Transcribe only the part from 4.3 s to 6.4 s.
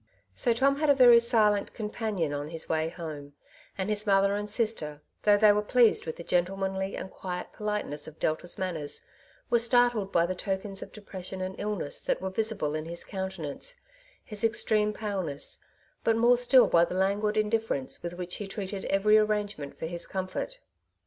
and sister, though they were pleased with the